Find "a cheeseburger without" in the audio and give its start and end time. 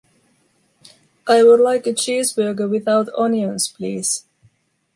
1.85-3.09